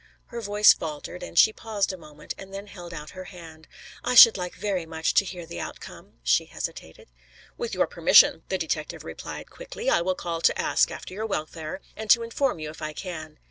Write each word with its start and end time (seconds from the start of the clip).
Her 0.29 0.41
voice 0.41 0.73
faltered, 0.73 1.23
she 1.37 1.53
paused 1.53 1.93
a 1.93 1.95
moment, 1.95 2.33
and 2.35 2.51
then 2.51 2.65
held 2.65 2.91
out 2.91 3.11
her 3.11 3.25
hand. 3.25 3.67
"I 4.03 4.15
should 4.15 4.35
like 4.35 4.55
very 4.55 4.83
much 4.83 5.13
to 5.13 5.23
hear 5.25 5.45
the 5.45 5.59
outcome," 5.59 6.13
she 6.23 6.45
hesitated. 6.45 7.07
"With 7.55 7.75
your 7.75 7.85
permission," 7.85 8.41
the 8.49 8.57
detective 8.57 9.03
replied 9.03 9.51
quickly, 9.51 9.91
"I 9.91 10.01
will 10.01 10.15
call 10.15 10.41
to 10.41 10.59
ask 10.59 10.89
after 10.89 11.13
your 11.13 11.27
welfare, 11.27 11.81
and 11.95 12.09
to 12.09 12.23
inform 12.23 12.57
you 12.57 12.71
if 12.71 12.81
I 12.81 12.93
can." 12.93 13.37